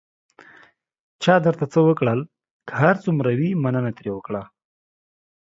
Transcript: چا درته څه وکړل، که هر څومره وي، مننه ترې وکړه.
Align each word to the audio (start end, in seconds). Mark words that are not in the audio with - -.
چا 1.23 1.33
درته 1.45 1.65
څه 1.73 1.79
وکړل، 1.87 2.19
که 2.67 2.73
هر 2.81 2.95
څومره 3.03 3.29
وي، 3.39 3.49
مننه 3.63 3.91
ترې 3.97 4.09
وکړه. 4.13 4.41